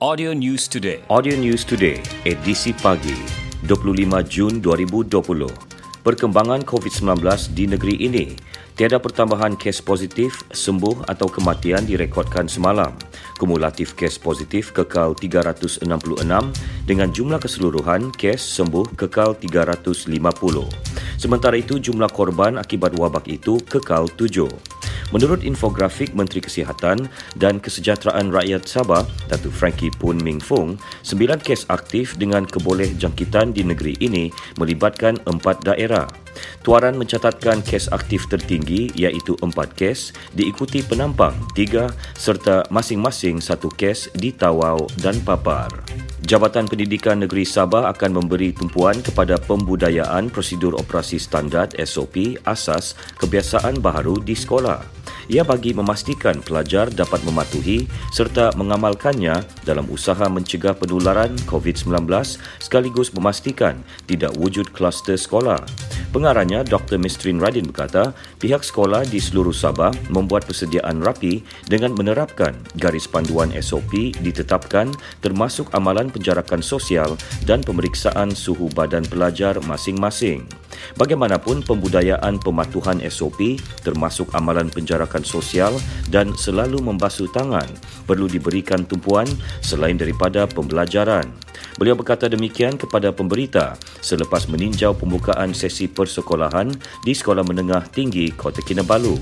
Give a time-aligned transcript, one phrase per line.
[0.00, 1.04] Audio News Today.
[1.12, 3.12] Audio News Today, edisi pagi,
[3.68, 5.12] 25 Jun 2020.
[6.00, 7.20] Perkembangan COVID-19
[7.52, 8.32] di negeri ini.
[8.72, 12.96] Tiada pertambahan kes positif, sembuh atau kematian direkodkan semalam.
[13.36, 15.84] Kumulatif kes positif kekal 366
[16.88, 20.16] dengan jumlah keseluruhan kes sembuh kekal 350.
[21.20, 24.48] Sementara itu, jumlah korban akibat wabak itu kekal 7.
[25.10, 31.66] Menurut infografik Menteri Kesihatan dan Kesejahteraan Rakyat Sabah, Datuk Frankie Poon Ming Fung, sembilan kes
[31.70, 36.06] aktif dengan keboleh jangkitan di negeri ini melibatkan empat daerah.
[36.62, 44.12] Tuaran mencatatkan kes aktif tertinggi iaitu empat kes diikuti penampang tiga serta masing-masing satu kes
[44.14, 45.72] di Tawau dan Papar.
[46.20, 53.80] Jabatan Pendidikan Negeri Sabah akan memberi tumpuan kepada pembudayaan prosedur operasi standard SOP asas kebiasaan
[53.80, 54.84] baharu di sekolah.
[55.32, 62.04] Ia bagi memastikan pelajar dapat mematuhi serta mengamalkannya dalam usaha mencegah penularan COVID-19
[62.60, 65.64] sekaligus memastikan tidak wujud kluster sekolah.
[66.10, 66.98] Pengarahnya Dr.
[66.98, 68.10] Mistrin Radin berkata,
[68.42, 74.90] pihak sekolah di seluruh Sabah membuat persediaan rapi dengan menerapkan garis panduan SOP ditetapkan
[75.22, 77.14] termasuk amalan penjarakan sosial
[77.46, 80.59] dan pemeriksaan suhu badan pelajar masing-masing.
[80.98, 85.74] Bagaimanapun pembudayaan pematuhan SOP termasuk amalan penjarakan sosial
[86.08, 87.66] dan selalu membasuh tangan
[88.04, 89.26] perlu diberikan tumpuan
[89.62, 91.30] selain daripada pembelajaran.
[91.78, 96.68] Beliau berkata demikian kepada pemberita selepas meninjau pembukaan sesi persekolahan
[97.06, 99.16] di Sekolah Menengah Tinggi Kota Kinabalu.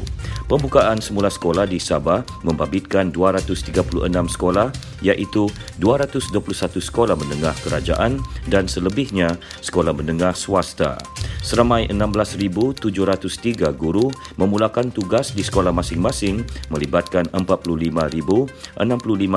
[0.49, 4.73] Pembukaan semula sekolah di Sabah membabitkan 236 sekolah
[5.05, 8.17] iaitu 221 sekolah menengah kerajaan
[8.49, 10.97] dan selebihnya sekolah menengah swasta.
[11.39, 18.83] Seramai 16,703 guru memulakan tugas di sekolah masing-masing melibatkan 45,065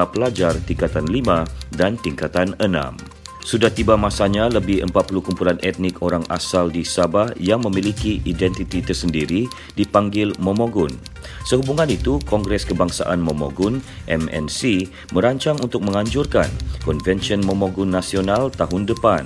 [0.10, 1.46] pelajar tingkatan 5
[1.78, 3.22] dan tingkatan 6.
[3.42, 9.50] Sudah tiba masanya lebih 40 kumpulan etnik orang asal di Sabah yang memiliki identiti tersendiri
[9.74, 10.94] dipanggil Momogun.
[11.50, 14.86] Sehubungan itu, Kongres Kebangsaan Momogun MNC
[15.18, 16.54] merancang untuk menganjurkan
[16.86, 19.26] Konvensyen Momogun Nasional tahun depan.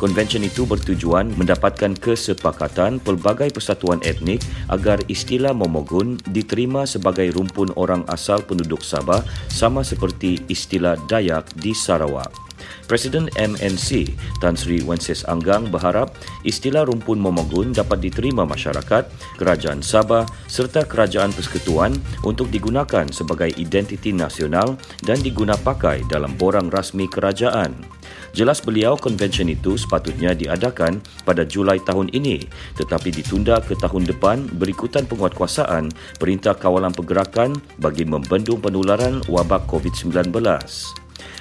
[0.00, 4.40] Konvensyen itu bertujuan mendapatkan kesepakatan pelbagai persatuan etnik
[4.72, 9.20] agar istilah Momogun diterima sebagai rumpun orang asal penduduk Sabah
[9.52, 12.32] sama seperti istilah Dayak di Sarawak.
[12.88, 16.16] Presiden MNC Tan Sri Wences Anggang berharap
[16.48, 19.04] istilah rumpun Momogun dapat diterima masyarakat,
[19.36, 21.92] kerajaan Sabah serta kerajaan persekutuan
[22.24, 27.99] untuk digunakan sebagai identiti nasional dan digunapakai dalam borang rasmi kerajaan.
[28.30, 32.46] Jelas beliau konvensyen itu sepatutnya diadakan pada Julai tahun ini
[32.78, 40.30] tetapi ditunda ke tahun depan berikutan penguatkuasaan Perintah Kawalan Pergerakan bagi membendung penularan wabak COVID-19.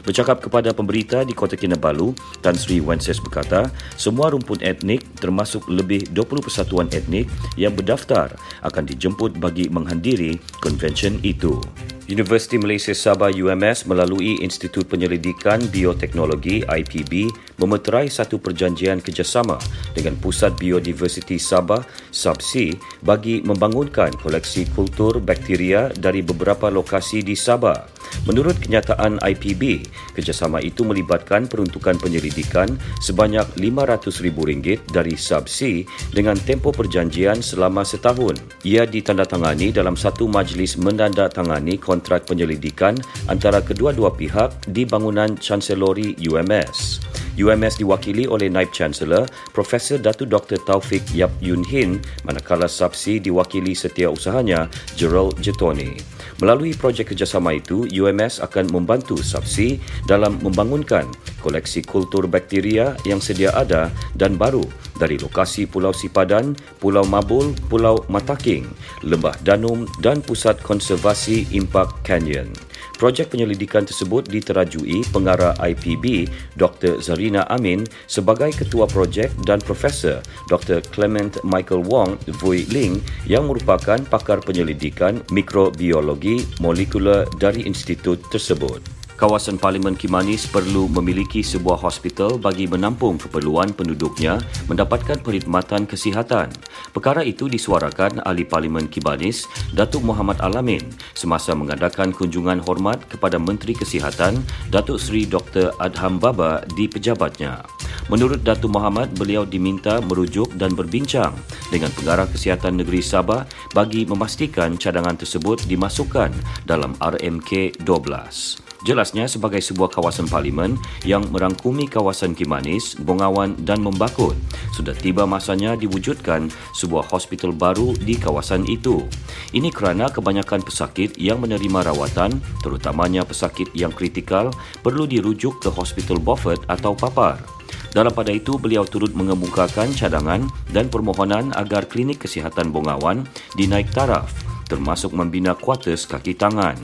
[0.03, 3.67] Bercakap kepada pemberita di Kota Kinabalu, Tan Sri Wences berkata,
[3.99, 7.27] semua rumpun etnik termasuk lebih 20 persatuan etnik
[7.59, 8.31] yang berdaftar
[8.63, 11.59] akan dijemput bagi menghadiri konvensyen itu.
[12.09, 17.29] Universiti Malaysia Sabah UMS melalui Institut Penyelidikan Bioteknologi IPB
[17.61, 19.61] memeterai satu perjanjian kerjasama
[19.93, 22.73] dengan Pusat Biodiversiti Sabah SABSI
[23.03, 27.99] bagi membangunkan koleksi kultur bakteria dari beberapa lokasi di Sabah.
[28.25, 29.85] Menurut kenyataan IPB,
[30.17, 38.35] kerjasama itu melibatkan peruntukan penyelidikan sebanyak RM500,000 dari subsi dengan tempoh perjanjian selama setahun.
[38.65, 42.97] Ia ditandatangani dalam satu majlis menandatangani kontrak penyelidikan
[43.29, 46.99] antara kedua-dua pihak di bangunan Chancellory UMS.
[47.37, 50.57] UMS diwakili oleh Naib Chancellor Profesor Datu Dr.
[50.63, 56.19] Taufik Yap Yun Hin manakala subsi diwakili setiausahanya Gerald Jetoni.
[56.39, 59.75] Melalui projek kerjasama itu, UMS akan membantu Subsi
[60.07, 61.03] dalam membangunkan
[61.43, 64.63] koleksi kultur bakteria yang sedia ada dan baru
[64.95, 68.67] dari lokasi Pulau Sipadan, Pulau Mabul, Pulau Mataking,
[69.03, 72.68] Lembah Danum dan Pusat Konservasi Impak Canyon.
[72.99, 76.27] Projek penyelidikan tersebut diterajui pengarah IPB
[76.59, 76.99] Dr.
[76.99, 80.19] Zarina Amin sebagai ketua projek dan Profesor
[80.51, 80.83] Dr.
[80.91, 89.59] Clement Michael Wong Vui Ling yang merupakan pakar penyelidikan mikrobiologi molekular dari institut tersebut kawasan
[89.59, 94.39] Parlimen Kimanis perlu memiliki sebuah hospital bagi menampung keperluan penduduknya
[94.71, 96.47] mendapatkan perkhidmatan kesihatan.
[96.95, 99.43] Perkara itu disuarakan ahli Parlimen Kimanis,
[99.75, 104.39] Datuk Muhammad Alamin semasa mengadakan kunjungan hormat kepada Menteri Kesihatan,
[104.71, 105.75] Datuk Seri Dr.
[105.83, 107.67] Adham Baba di pejabatnya.
[108.07, 111.35] Menurut Datuk Muhammad, beliau diminta merujuk dan berbincang
[111.67, 113.43] dengan Pengarah Kesihatan Negeri Sabah
[113.75, 116.31] bagi memastikan cadangan tersebut dimasukkan
[116.63, 118.68] dalam RMK 12.
[118.87, 124.39] Jelasnya sebagai sebuah kawasan parlimen yang merangkumi kawasan Kimanis, Bongawan dan Membakut,
[124.71, 129.03] sudah tiba masanya diwujudkan sebuah hospital baru di kawasan itu.
[129.51, 134.47] Ini kerana kebanyakan pesakit yang menerima rawatan, terutamanya pesakit yang kritikal,
[134.79, 137.43] perlu dirujuk ke Hospital Beaufort atau Papar.
[137.91, 143.27] Dalam pada itu, beliau turut mengemukakan cadangan dan permohonan agar klinik kesihatan Bongawan
[143.59, 146.77] dinaik taraf termasuk membina kuartus kaki tangan.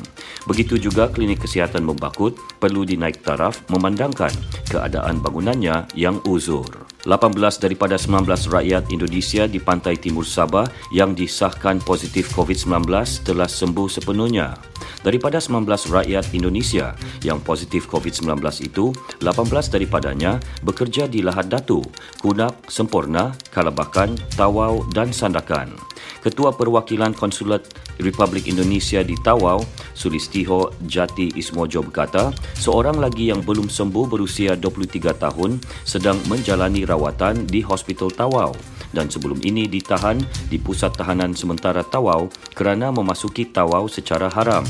[0.46, 4.32] Begitu juga klinik kesihatan membakut perlu dinaik taraf memandangkan
[4.70, 6.86] keadaan bangunannya yang uzur.
[7.06, 12.90] 18 daripada 19 rakyat Indonesia di pantai timur Sabah yang disahkan positif COVID-19
[13.22, 14.58] telah sembuh sepenuhnya.
[15.06, 18.90] Daripada 19 rakyat Indonesia yang positif COVID-19 itu,
[19.22, 21.86] 18 daripadanya bekerja di Lahad Datu,
[22.18, 25.78] Kunap, Sempurna, Kalabakan, Tawau dan Sandakan.
[26.26, 27.70] Ketua Perwakilan Konsulat
[28.02, 29.62] Republik Indonesia di Tawau,
[29.96, 35.58] Sulistiho Jati Ismojo berkata, seorang lagi yang belum sembuh berusia 23 tahun
[35.88, 38.54] sedang menjalani rawatan di Hospital Tawau
[38.96, 44.64] dan sebelum ini ditahan di Pusat Tahanan Sementara Tawau kerana memasuki Tawau secara haram.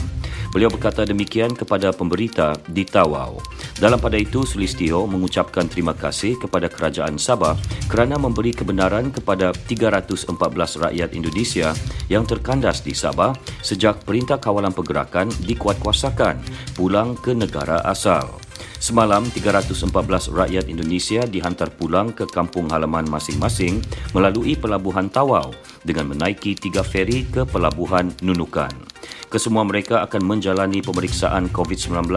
[0.50, 3.38] Beliau berkata demikian kepada pemberita di Tawau.
[3.76, 7.60] Dalam pada itu, Sulistio mengucapkan terima kasih kepada Kerajaan Sabah
[7.92, 10.32] kerana memberi kebenaran kepada 314
[10.80, 11.76] rakyat Indonesia
[12.08, 16.40] yang terkandas di Sabah sejak Perintah Kawalan Pergerakan dikuatkuasakan
[16.80, 18.40] pulang ke negara asal.
[18.80, 23.84] Semalam, 314 rakyat Indonesia dihantar pulang ke kampung halaman masing-masing
[24.16, 25.52] melalui Pelabuhan Tawau
[25.84, 28.85] dengan menaiki tiga feri ke Pelabuhan Nunukan
[29.28, 32.10] kesemua mereka akan menjalani pemeriksaan COVID-19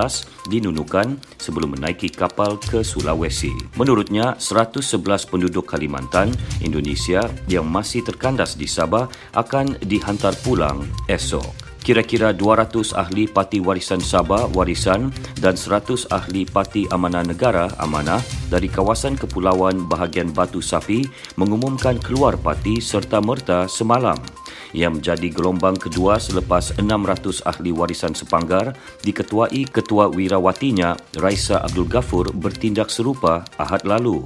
[0.48, 3.52] di Nunukan sebelum menaiki kapal ke Sulawesi.
[3.76, 11.68] Menurutnya, 111 penduduk Kalimantan, Indonesia yang masih terkandas di Sabah akan dihantar pulang esok.
[11.88, 15.08] Kira-kira 200 ahli parti warisan Sabah warisan
[15.40, 18.20] dan 100 ahli parti amanah negara amanah
[18.52, 21.08] dari kawasan kepulauan bahagian Batu Sapi
[21.40, 24.20] mengumumkan keluar parti serta merta semalam
[24.76, 28.74] yang menjadi gelombang kedua selepas 600 ahli warisan sepanggar
[29.04, 34.24] diketuai Ketua Wirawatinya Raisa Abdul Ghafur bertindak serupa Ahad lalu.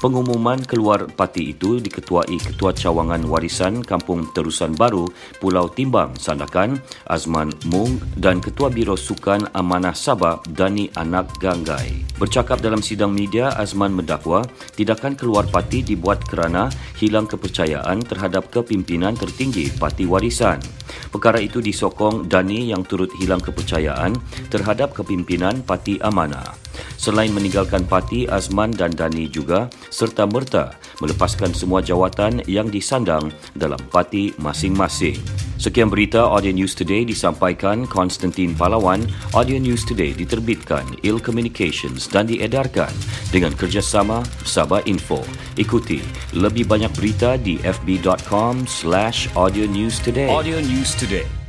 [0.00, 5.04] Pengumuman keluar parti itu diketuai Ketua Cawangan Warisan Kampung Terusan Baru
[5.36, 12.16] Pulau Timbang Sandakan Azman Mung dan Ketua Biro Sukan Amanah Sabah Dani Anak Ganggai.
[12.16, 14.40] Bercakap dalam sidang media, Azman mendakwa
[14.72, 20.64] tindakan keluar parti dibuat kerana hilang kepercayaan terhadap kepimpinan tertinggi Parti Warisan.
[21.12, 24.16] Perkara itu disokong Dani yang turut hilang kepercayaan
[24.48, 26.69] terhadap kepimpinan Parti Amanah.
[27.00, 33.80] Selain meninggalkan parti, Azman dan Dani juga serta merta melepaskan semua jawatan yang disandang dalam
[33.88, 35.16] parti masing-masing.
[35.60, 39.04] Sekian berita Audio News Today disampaikan Konstantin Palawan.
[39.36, 42.88] Audio News Today diterbitkan Il Communications dan diedarkan
[43.28, 45.20] dengan kerjasama Sabah Info.
[45.60, 46.00] Ikuti
[46.32, 50.32] lebih banyak berita di fb.com slash audio news today.
[50.32, 51.39] Audio News Today.